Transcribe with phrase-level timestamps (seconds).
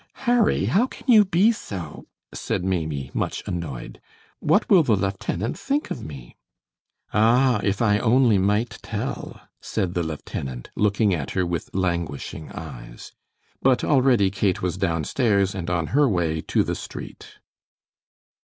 [0.25, 4.01] "Harry, how can you be so?" said Maimie, much annoyed.
[4.39, 6.37] "What will the lieutenant think of me?"
[7.13, 13.11] "Ah, if I only might tell!" said the lieutenant, looking at her with languishing eyes.
[13.61, 17.37] But already Kate was downstairs and on her way to the street.